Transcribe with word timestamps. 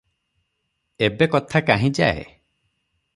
ଏବେ 1.07 1.27
କଥା 1.35 1.61
କାହିଁ 1.67 1.91
ଯାଏ? 2.01 2.25